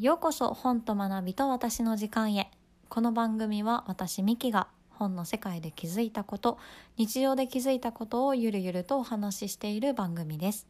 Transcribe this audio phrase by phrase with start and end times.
[0.00, 2.50] ようこそ本と学びと私の時間へ。
[2.88, 6.58] この番組は私ミキが本の世界で気づいたこと
[6.96, 10.66] 日常で気づいたことをゆるゆるとお話ししている番組です。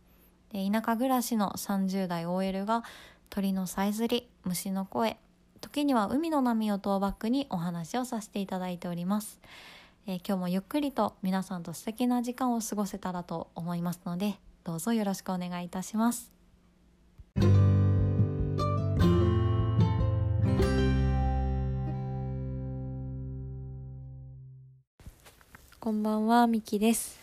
[0.50, 2.82] で田舎暮らしの30代 OL が
[3.30, 5.19] 鳥のさえずり虫の声
[5.60, 9.40] 時には海の波をトーバックにお話をさせていただいております、
[10.06, 14.34] えー今日もゆっくりと皆さんと素敵な時間を過ごせたらと思いますので
[14.64, 16.41] どうぞよろしくお願いいたします。
[25.82, 27.18] こんばんは、みきです。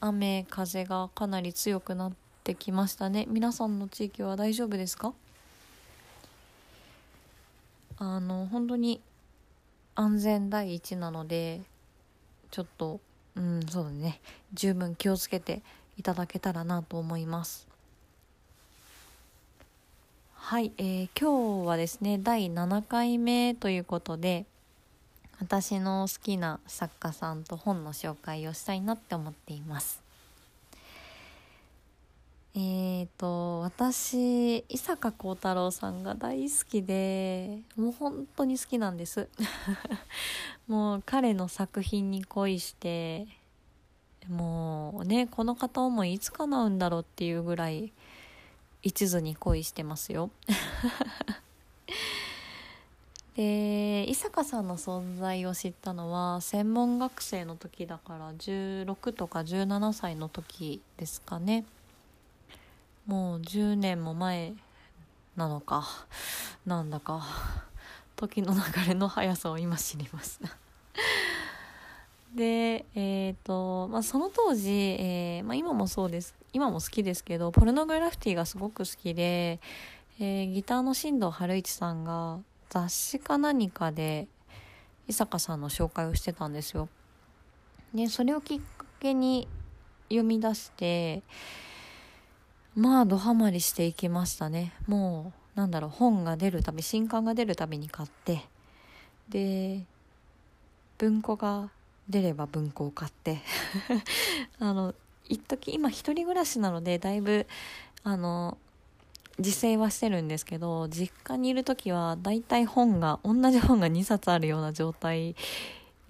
[0.00, 2.12] 雨、風がかなり強くなっ
[2.44, 3.26] てきましたね。
[3.28, 5.12] 皆さんの地域は大丈夫ですか？
[7.98, 9.02] あの、本当に
[9.94, 11.60] 安全第一なので、
[12.50, 13.00] ちょっと、
[13.36, 14.22] うん、そうだね。
[14.54, 15.60] 十分気をつけて
[15.98, 17.68] いただけたらなと思います。
[20.36, 24.46] はい、えー今日はですね、第7回目ということで、
[25.40, 30.02] 私の好きな作家さんと本の紹介をしたいなって思っています。
[32.54, 39.28] えーと私伊坂幸太郎さんが大好きでもう本当に好きなんです。
[40.68, 43.26] もう彼の作品に恋して
[44.28, 47.92] もうねこの片思いいつ叶うんだろうっていうぐらい
[48.82, 50.30] 一途に恋してますよ。
[53.36, 61.64] で伊坂さんの存在を知ったのは専門学生の時だから16とか17歳の時ですかね。
[63.06, 64.52] もう10年も前
[65.36, 65.88] なのか
[66.66, 67.26] なんだか
[68.16, 70.56] 時の流れの速さを今知りました。
[72.34, 79.60] でえっ、と、まあ、その当時、えーまあ、今もそうです今も好きですけどポルノグラフィティがすごく好きで、
[80.18, 82.38] えーギターの新藤春一さんが
[82.72, 84.28] 雑誌か何かで
[85.06, 86.88] 伊坂さんの紹介をしてたんですよ。
[87.94, 89.46] でそれをきっかけに
[90.08, 91.22] 読み出して
[92.74, 98.46] まあドハマりしていきましたねもうなんだろう本が出るたび新刊が出るたびに買って
[99.28, 99.84] で
[100.96, 101.68] 文庫が
[102.08, 103.42] 出れば文庫を買って
[104.58, 104.94] あの
[105.28, 107.46] 一時今一人暮らしなのでだいぶ
[108.02, 108.56] あの
[109.38, 115.34] 自制はしてるんですけど実家にいる時はだいたい本が同じ本が2冊あるような状態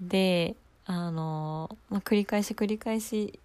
[0.00, 0.56] で
[0.87, 3.38] あの、まあ、繰り返し繰り返し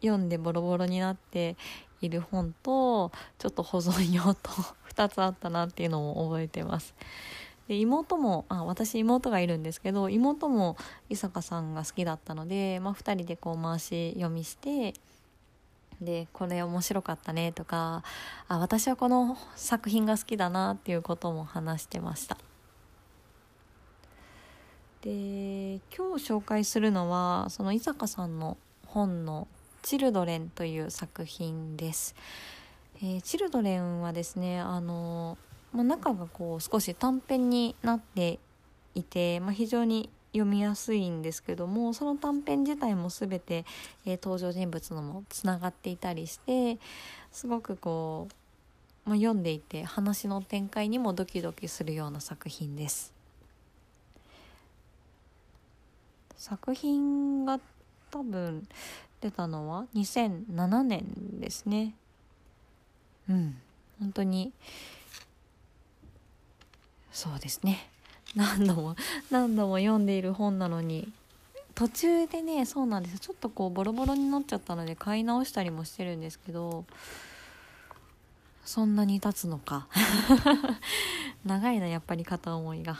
[0.00, 1.56] 読んでボロボロになって
[2.00, 4.50] いる本とちょっと保存用と
[4.94, 6.94] 2つあったなっていうのを覚えてます。
[7.68, 10.76] で妹もあ私妹がいるんですけど妹も
[11.08, 14.92] 伊坂さんが好きだったので、まあ、2人でこう回し読みして
[16.00, 18.02] でこれ面白かったねとか
[18.48, 22.36] あ私はこの作品が好きだなっていうことも話してました。
[25.02, 28.56] で今日紹介するのはその伊坂さんの
[28.86, 29.48] 本の
[29.82, 32.14] 「チルドレン」という作品です、
[33.02, 35.36] えーチルドレンはですねあの、
[35.72, 38.38] まあ、中がこう少し短編になって
[38.94, 43.64] いて、まあ、非常に読みやすいんですけどもその短編自体も全て、
[44.04, 46.78] えー登場人物のもつながっていたりして
[47.30, 48.28] すごくこ
[49.06, 53.12] う、まあ、読んでいて話の展開にもドキドキするような作品です。
[56.36, 57.60] 作品が
[58.10, 58.66] 多分
[59.20, 61.04] 出たのは2007年
[61.40, 61.94] ですね。
[63.28, 63.56] うん。
[64.00, 64.52] 本当に
[67.12, 67.88] そうですね。
[68.36, 68.96] 何度も
[69.30, 71.12] 何度も読んでいる本なのに。
[71.74, 73.18] 途中でねそうなんです。
[73.18, 76.84] ちょっとこうボロボロになっちゃったので買い直したりもしてるんですけど
[78.64, 79.88] そんなに経つのか。
[81.44, 82.98] 長いなやっぱり片思いが。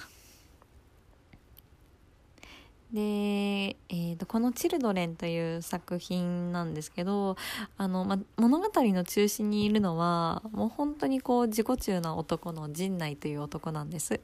[2.92, 7.36] で、えー、とこの「チルドレン」という作品なんですけど
[7.76, 14.20] あの、ま、物語の中心にいるのはもう本当にこう自己中な男の陣内という男なんです。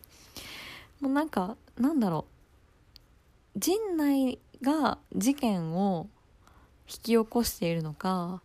[1.00, 2.26] もうなんかなんだろ
[3.56, 3.58] う。
[3.58, 6.08] 陣内が事件を
[6.86, 8.42] 引き起こしているのか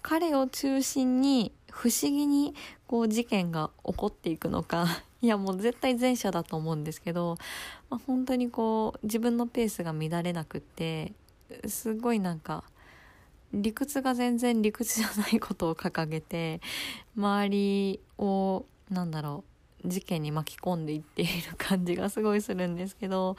[0.00, 2.54] 彼を中心に不思議に
[2.86, 4.86] こう事件が起こっていくのか。
[5.22, 7.36] いやもう絶対前者だと思うんですけど、
[7.88, 11.12] まあ、本当にこう自分のペースが乱れなくって
[11.68, 12.64] すごいなんか
[13.52, 16.60] 理屈が全然理屈じゃないことを掲げて
[17.16, 19.51] 周りをなんだろう
[19.84, 23.36] 事件に巻き込んでいっている感じがすごいするんですけど、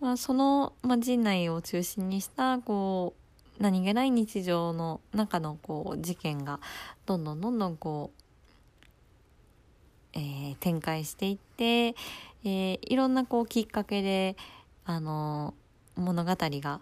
[0.00, 3.14] まあ、その、まあ、陣内を中心にしたこ
[3.58, 6.60] う何気ない日常の中のこう事件が
[7.06, 8.22] どんどんどんどんこう
[10.16, 14.34] えー、展開していって、えー、いろんなこうきっかけで
[14.86, 15.52] あの
[15.94, 16.80] 物語が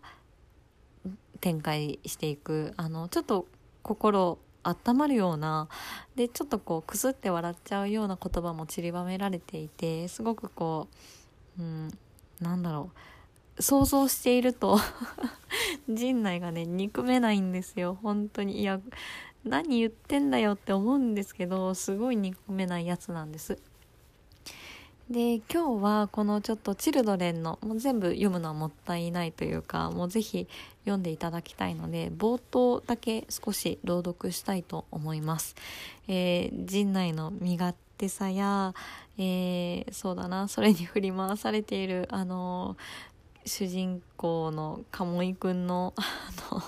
[1.41, 3.47] 展開していくあのちょっと
[3.83, 5.69] 心温まるような
[6.17, 10.89] でちょっとこうくすって笑っちゃうような言葉も散りばめられていてすごくこ
[11.59, 11.91] う、うん、
[12.41, 12.99] なんだろう。
[13.63, 14.81] 想像していると
[15.89, 17.97] 陣内がね憎めないんですよ。
[18.03, 18.61] 本当に。
[18.61, 18.81] いや
[19.45, 23.59] 何言ってんだよって思うんですけどすごい憎めないやつなんです。
[25.11, 30.49] で今日はこのちょっとチルドレンのもう全部読むのはもったいないというかもうぜひ
[30.85, 35.57] 読んでいただきたいので冒頭だけ少し朗読したいと思います。
[36.09, 38.75] えー、陣内の身勝手さや、
[39.19, 42.79] えー、そうだなそれに振り回されているあの
[43.45, 46.63] 主人公の鴨居くんのあの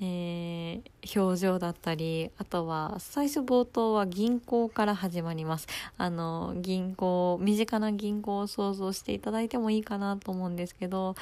[0.00, 5.66] えー、表情だったりあとは最初冒頭は銀行から始まります
[5.96, 11.16] あの銀行身近な銀行を想像していただいてもいいかなと思うんですけど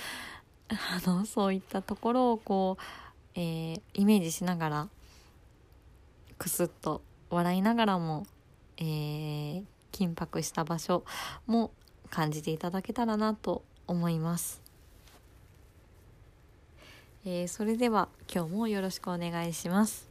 [0.69, 2.83] あのそういったところをこう、
[3.35, 4.89] えー、イメージしながら
[6.39, 7.01] クスッと
[7.31, 8.27] 笑いながらも、
[8.77, 11.05] えー、緊迫した場所
[11.47, 11.71] も
[12.11, 14.66] 感じていただけたらなと思います。
[17.29, 20.07] えー、それでは今日もよろしくお願いします。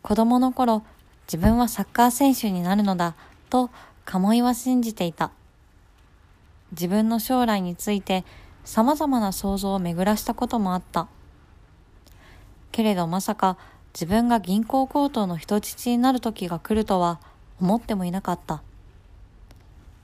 [0.00, 0.84] 子供の頃、
[1.26, 3.16] 自分はサッカー選手になるのだ
[3.50, 3.68] と
[4.06, 5.32] 鴨居は信じていた。
[6.72, 8.24] 自分の将来について
[8.64, 11.08] 様々な想像を巡らしたこともあった。
[12.72, 13.58] けれどまさか
[13.92, 17.20] 自分が銀行強盗の人質になる時が来るとは
[17.60, 18.62] 思ってもいなかった。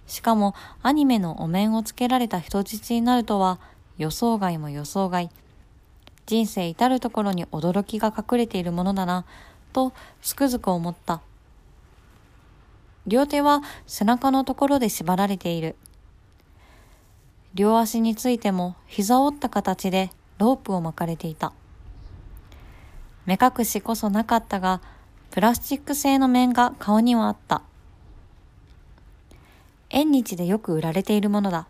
[0.06, 3.58] しかもアニメのお面をつけられた人質になるとは
[3.98, 5.30] 予想外も予想外。
[6.26, 9.24] 人生至るところに驚きが隠れているものだな、
[9.72, 9.92] と
[10.22, 11.20] つくづく思った。
[13.06, 15.76] 両手は背中のところで縛られている。
[17.54, 21.52] 両足についても膝を折った形でロープを巻かれていた。
[23.26, 24.80] 目隠しこそなかったが、
[25.30, 27.62] プラスチック製の面が顔にはあった。
[29.90, 31.66] 縁日でよく売られているものだ。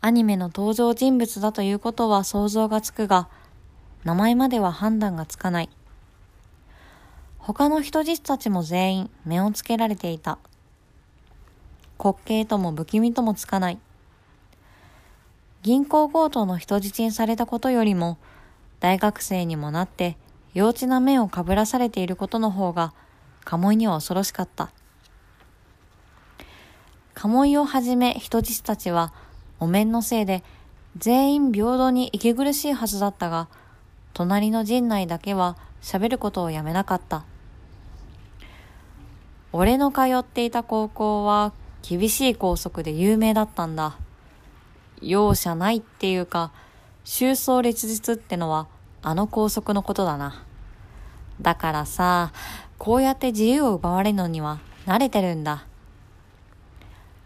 [0.00, 3.28] アニメの登場人物だということは想像がつくが、
[4.04, 5.68] 名前までは判断がつかない。
[7.38, 10.38] 他の人質たちも全員目をつけられていた。
[11.98, 13.78] 滑稽とも不気味ともつかない。
[15.62, 18.16] 銀行強盗の人質にされたことよりも、
[18.80, 20.16] 大学生にもなって
[20.52, 22.92] 幼稚な面をかぶらされていることの方が、
[23.44, 24.72] 鴨居には恐ろしかった。
[27.14, 29.12] 鴨居をはじめ人質たちは、
[29.60, 30.42] お面のせいで
[30.96, 33.48] 全員平等に息苦しいはずだったが、
[34.12, 37.24] 隣の陣内だけは喋ることをやめなかった。
[39.52, 41.52] 俺の通っていた高校は
[41.82, 43.98] 厳しい校則で有名だったんだ。
[45.00, 46.52] 容赦ないっていうか、
[47.04, 48.68] 収葬列日ってのは
[49.02, 50.44] あの校則のことだな。
[51.40, 52.32] だからさ、
[52.78, 55.64] こうやって自由を奪われるのには慣れてるんだ。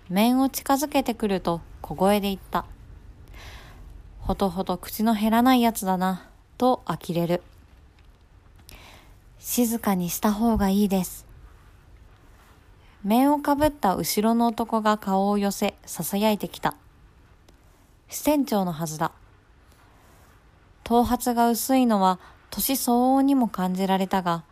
[0.09, 2.67] 面を近づけてくると小声で言った。
[4.21, 7.43] ほとほと口の減らないやつだな、と呆れる。
[9.39, 11.27] 静かにした方がいいです。
[13.03, 16.75] 面をかぶった後ろの男が顔を寄せ、囁いてきた。
[18.09, 19.13] 支店長のはずだ。
[20.85, 24.45] 頭髪が薄いのは年相応にも感じられたが、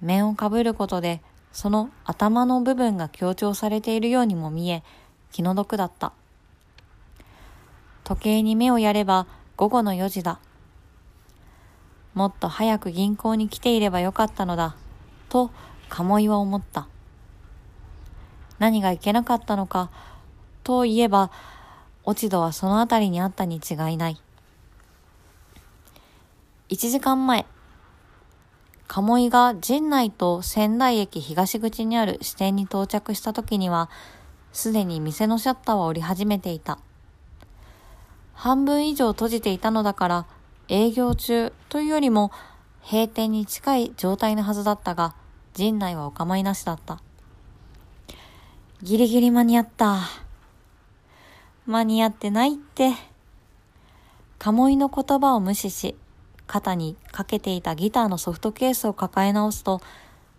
[0.00, 1.20] 面をかぶることで
[1.52, 4.82] その頭の部分が強調されているようにも見え、
[5.30, 6.12] 気の毒だった。
[8.04, 10.40] 時計に目をやれば午後の4時だ。
[12.14, 14.74] もっと早く銀行に来ていればよかったのだ、
[15.28, 15.50] と
[15.88, 16.88] 鴨居は思った。
[18.58, 19.90] 何がいけなかったのか、
[20.64, 21.30] といえば、
[22.04, 24.20] 落ち度はその辺りにあったに違いない。
[26.70, 27.46] 1時間前、
[28.88, 33.88] 鴨居が陣内と仙台駅東口にある支店に到着した時には、
[34.52, 36.78] すでに店のシャッターは折り始めていた。
[38.34, 40.26] 半分以上閉じていたのだから、
[40.68, 42.32] 営業中というよりも
[42.82, 45.14] 閉店に近い状態のはずだったが、
[45.54, 47.00] 陣内はお構いなしだった。
[48.82, 50.00] ギリギリ間に合った。
[51.64, 52.92] 間に合ってないって。
[54.38, 55.96] 鴨居の言葉を無視し、
[56.48, 59.80] 肩にかけていたギターのソフトケースを抱え直すと、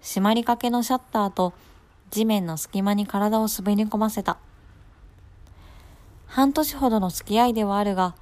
[0.01, 1.53] 閉まりかけのシャッターと
[2.09, 4.37] 地面の隙間に体を滑り込ませた。
[6.25, 8.15] 半年ほどの付き合いではあるが、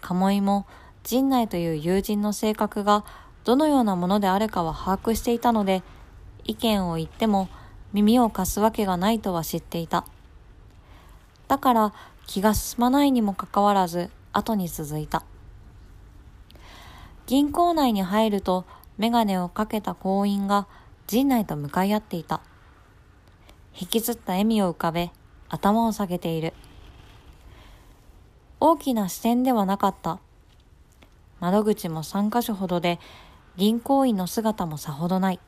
[0.00, 0.66] 鴨居も
[1.02, 3.04] 陣内という友人の性格が
[3.44, 5.82] どのようなものであるかは把握していたので、
[6.44, 7.48] 意見を言っても
[7.92, 10.04] 耳を貸すわけがないとは知っていた。
[11.48, 11.92] だから
[12.26, 15.24] 気が進まないにもかかわらず後に続いた。
[17.30, 18.64] 銀行内に入ると
[18.98, 20.66] メガネをかけた行員が
[21.06, 22.40] 陣内と向かい合っていた。
[23.80, 25.12] 引きずった笑みを浮かべ
[25.48, 26.54] 頭を下げている。
[28.58, 30.18] 大きな視点ではなかった。
[31.38, 32.98] 窓口も3カ所ほどで
[33.56, 35.38] 銀行員の姿もさほどない。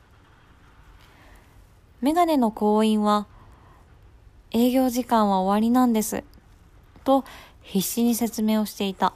[1.99, 3.27] メガネの行員は、
[4.51, 6.23] 営業時間は終わりなんです。
[7.03, 7.25] と
[7.61, 9.15] 必死に説明をしていた。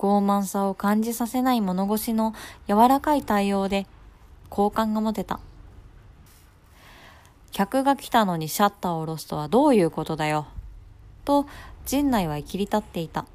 [0.00, 2.34] 傲慢さを感じさせない物腰の
[2.66, 3.86] 柔らかい対応で
[4.48, 5.40] 好感が持てた。
[7.52, 10.46] 客が来たのにシャッターを下ろすとはどういうことだよ。
[11.26, 11.44] と、
[11.84, 13.26] 陣内は切り立っていた。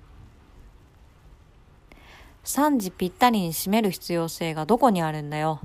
[2.45, 5.59] 3時ぴったりに閉める必要性がどこにあるんだよ。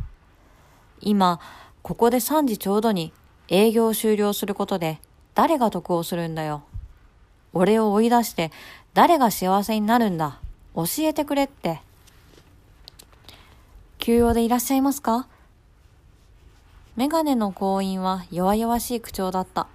[1.01, 1.41] 今、
[1.81, 3.15] ここで3時ちょうどに
[3.49, 4.99] 営業終了することで
[5.35, 6.63] 誰が得をするんだよ。
[7.55, 8.51] 俺を追い出して
[8.93, 10.41] 誰が幸せになるんだ。
[10.75, 11.81] 教えてくれって。
[13.99, 15.29] 休養でいらっしゃいますか？
[16.97, 19.67] メガネの行員は弱々しい口調だった。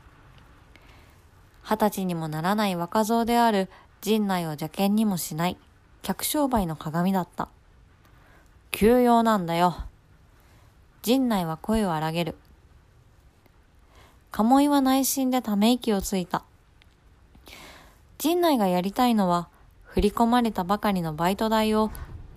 [1.63, 3.69] 二十歳にもならない若造である
[4.01, 5.57] 陣内を邪険にもしない。
[6.01, 7.49] 客商売の鏡だった。
[8.71, 9.75] 休養なんだよ。
[11.01, 12.35] 陣内は声を荒げる。
[14.31, 16.43] 鴨居は内心でため息をついた。
[18.17, 19.49] 陣内がやりたいのは、
[19.95, 21.89] 振り込まれたばかりのバイト代を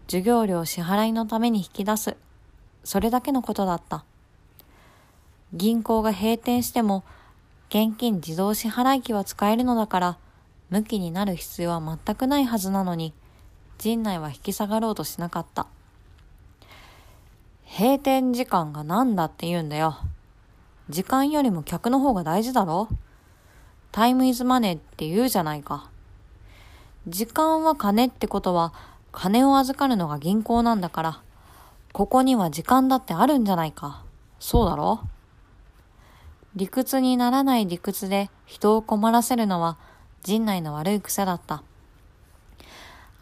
[0.06, 2.16] 授業料支払いのために引き出す。
[2.84, 4.04] それだけのことだった。
[5.52, 7.02] 銀行が閉店しても、
[7.68, 10.18] 現金自動支払い機は使えるのだから、
[10.70, 13.12] 向きになる必要は全くないはずなのに、
[13.78, 15.66] 陣内は引き下がろうとしなかった。
[17.66, 19.98] 閉店時間が何だって言うんだよ。
[20.90, 22.86] 時間よりも客の方が大事だろ
[23.90, 25.90] タイムイズマネーって言うじゃないか。
[27.08, 28.74] 時間は金ってことは、
[29.12, 31.22] 金を預かるのが銀行なんだから、
[31.92, 34.04] ここには時間だってあるんじゃないか。
[34.38, 35.00] そうだろ？
[36.54, 39.78] 理屈にならない理屈で人を困らせるのは
[40.22, 41.62] 陣内の悪い癖だった。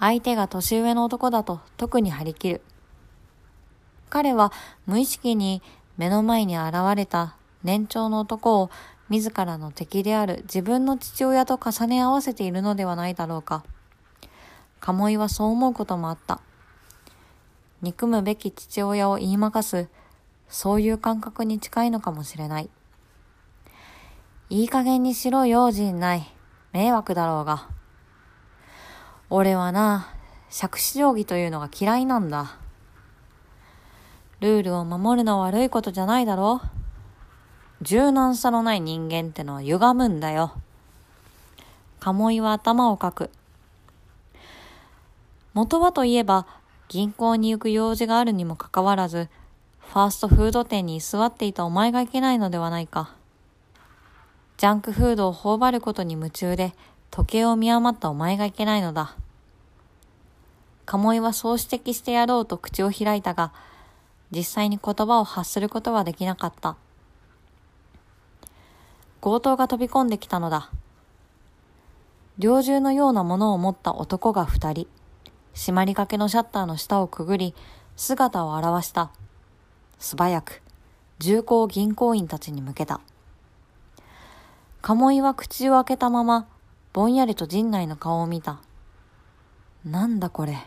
[0.01, 2.63] 相手が年上の男だと特に張り切る。
[4.11, 4.53] 彼は
[4.87, 5.63] 無意識に
[5.97, 8.71] 目の前に現れた年長の男を
[9.09, 13.65] 自らの敵である自分の父親と重ね合わせているのではないだろうか。
[14.81, 16.41] 鴨居はそう思うこともあった。
[17.83, 19.89] 憎むべき父親を言いまかす、
[20.49, 22.71] そういう感覚に近いのかもしれない。
[24.49, 26.33] いい加減にしろ用心ない。
[26.73, 27.69] 迷惑だろうが。
[29.29, 30.15] 俺はな、
[30.51, 32.57] 杓子定規というのが嫌いなんだ。
[34.41, 40.53] ルールを守るのは悪いことじゃないだろう柔軟さのない人間ってのは歪むんだよ。
[42.01, 43.31] 鴨居は頭をかく。
[45.57, 46.47] 元はといえば、
[46.87, 49.31] 銀行に行く用事があるにもかかわらず、
[49.79, 53.15] ファーストフード店に居座っていたお前がいけないのではないか。
[54.59, 56.75] ジャンクフードを頬張ることに夢中で、
[57.11, 59.17] 時計を見余ったお前がいけないのだ。
[60.85, 63.55] 鴨居はそう指摘してやろうと口を開いたが、
[64.33, 66.77] 実際に言葉を発することはできなかった。
[69.23, 70.71] 強盗が飛び込んできたのだ。
[72.37, 74.87] 猟銃のようなものを持った男が二人、
[75.57, 77.55] 閉まりかけのシャッターの下をくぐり、
[77.97, 79.11] 姿を現した。
[79.99, 80.63] 素早く、
[81.19, 83.01] 重厚銀行員たちに向けた。
[84.83, 86.47] 鴨居は口を開けたまま、
[86.93, 88.61] ぼんやりと陣内の顔を見た。
[89.83, 90.59] なんだこれ。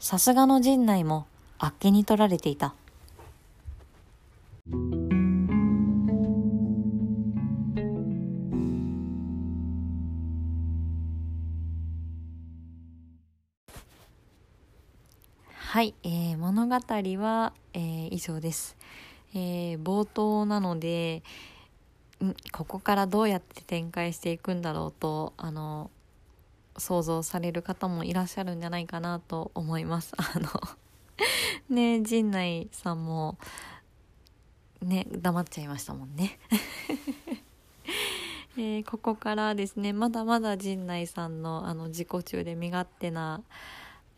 [0.00, 1.28] さすがの陣内も
[1.60, 2.74] あっけに取られていた。
[15.78, 18.76] はい、えー、物語は、えー、以上です。
[19.32, 21.22] えー、冒頭なので、
[22.20, 25.92] んここからどうやって展開していくんだろうとあの
[26.78, 30.14] 想像される方もいらっしゃるんじゃないかなと思います。
[30.18, 30.50] あの
[31.70, 33.38] ね陣内さんも
[34.82, 36.40] ね黙っちゃいましたもんね。
[38.58, 43.42] えー、ここからですねまだまだ陣内さんのあの自己中で身勝手な、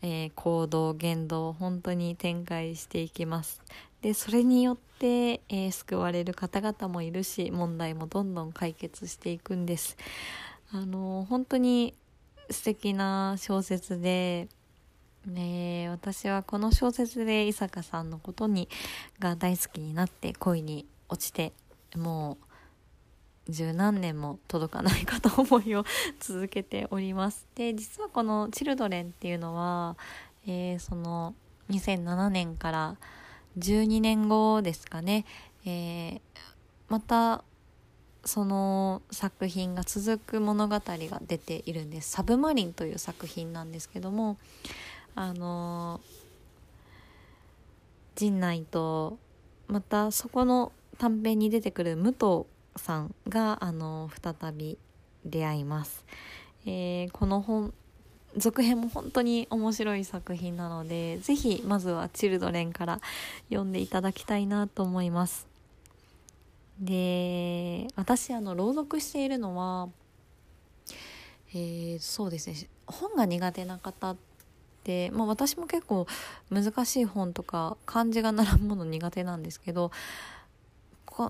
[0.01, 3.61] えー、行動言動本当に展開していきます。
[4.01, 9.97] でそれによって、えー、救われる方々もいるし問題もどんどん解決していくんです。
[10.71, 11.93] あの本当に
[12.49, 14.47] 素敵な小説で
[15.25, 18.67] ね、私はこの小説で伊坂さんのことに
[19.19, 21.53] が大好きになって恋に落ちて
[21.95, 22.50] もう
[23.51, 25.85] 十何年も届かない片思いを
[26.19, 27.47] 続けております。
[27.55, 29.97] で実はこの「チルドレン」っていうのは、
[30.47, 31.35] えー、その
[31.69, 32.97] 2007年から
[33.57, 35.25] 12年後ですかね、
[35.65, 36.21] えー、
[36.89, 37.43] また
[38.23, 44.37] その作品が続く物語が出ているんです「サブマリン」という作品なんですけども
[45.15, 45.99] あの
[48.15, 49.17] 陣内と
[49.67, 54.77] またそこの短編に出てくる武藤さんがあの再び
[55.25, 56.05] 出会います、
[56.65, 57.73] えー、この本
[58.37, 63.01] 続編も本当に面白い作品なので是非まずは「チルドレン」から
[63.49, 65.47] 読んでいただきたいなと思います。
[66.79, 69.89] で私あの朗読しているのは
[71.53, 72.55] えー、そうですね。
[72.85, 74.17] 本が苦手な方っ
[74.83, 76.07] て、まあ、私も結構
[76.49, 79.91] 難しい本とか漢字が並ぶもの苦手なんですけど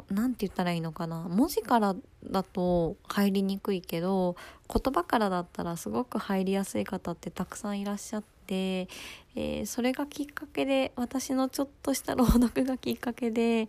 [0.09, 1.27] 何て言ったらいいのかな。
[1.29, 4.35] 文字からだと入りにくいけど
[4.71, 8.87] 言葉からだったらすごく入りやすい方ってたくさんいらっしゃって、
[9.35, 13.67] えー、それがきっかけで私のちょっとした朗読がきっかけで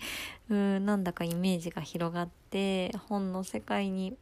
[0.48, 4.16] うんなんだかイメージが広がって本の世界に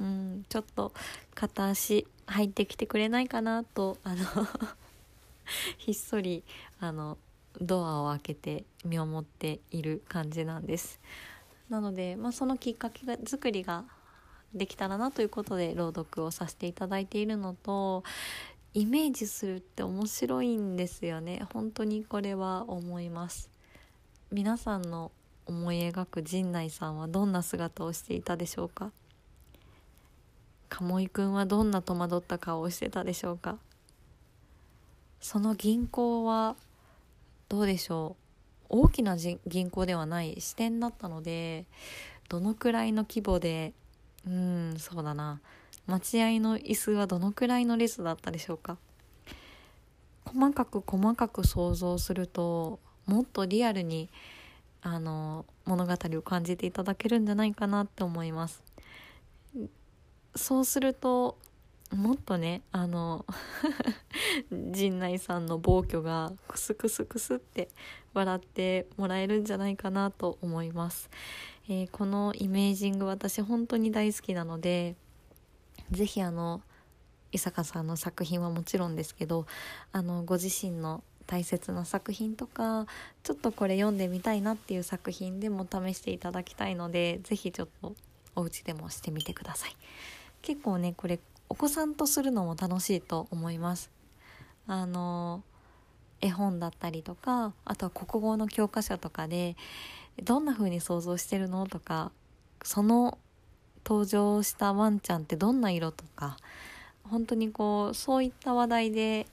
[0.00, 0.92] うんちょっと
[1.34, 4.24] 片足入ってきてくれないかなとあの
[5.78, 6.42] ひっそり
[6.80, 7.18] あの
[7.60, 11.00] ドアを開けて見守っている感じなんです。
[11.68, 13.84] なので、まあ、そのきっかけ作りが
[14.54, 18.04] できたらなということで朗読をさせていただいているのと
[18.72, 21.42] イメージするって面白いんですよね。
[21.52, 23.50] 本当にこれは思います。
[24.30, 25.12] 皆さんの
[25.46, 28.90] 思い描く陣内さんはどんな姿をしていたでしょうか？
[30.68, 33.58] 鴨居くんはどんな戸惑った顔をしてたでしょうか？
[35.20, 36.56] その銀行は
[37.48, 38.25] どうでしょう？
[38.68, 41.66] 大きな銀行ではない支店だったので
[42.28, 43.72] どのくらいの規模で
[44.26, 45.40] うんそうだな。
[45.86, 48.76] 待合の椅子はどのくらいの列だったでしょうか。
[50.24, 54.08] 細かく細かく想像するともっとリアルに
[54.82, 58.62] あの物語を感じていただけるんじゃないかなって思います。
[60.34, 61.38] そうすると
[61.94, 63.24] もっとねあの
[64.70, 67.68] 陣内さんの暴挙がクスクスクスって
[68.12, 71.10] 笑ってもらえるんじゃないかなと思います、
[71.68, 74.96] えー、このイメージング私本当に大好きなので
[75.90, 76.60] 是非あの
[77.30, 79.46] 伊坂さんの作品はもちろんですけど
[79.92, 82.86] あのご自身の大切な作品とか
[83.22, 87.94] ちょっとこれ読んでみたいなっていう作品でも試していただきたいので是非ちょっと
[88.34, 89.76] お家でもしてみてください。
[90.42, 93.90] 結構ねこれお子さんとするのも楽しいと思います
[94.66, 95.42] あの
[96.20, 99.56] 絵本だったりとかあとは国語の教科書とかで
[100.22, 102.10] どんな風に想像してるのとか
[102.62, 103.18] その
[103.84, 106.36] 登場したワンちゃんってどんな色とか
[107.04, 109.26] 本当にこうそういった話題で、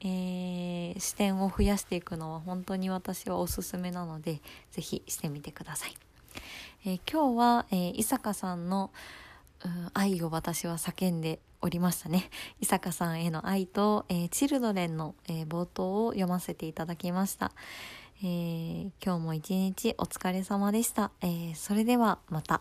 [0.00, 5.96] えー、視点を増やしていくのは本当に私はおすすめなので是非してみてください。
[6.84, 8.92] えー、今日は、えー、伊坂さんの
[9.64, 12.30] 「うん、愛を私は叫んでおりましたね。
[12.60, 17.52] 伊坂さんへの愛と、えー、チルドレンの、えー、冒頭を読ませていただきました。
[18.22, 21.10] えー、今日も一日お疲れ様でした。
[21.22, 22.60] えそれではまた。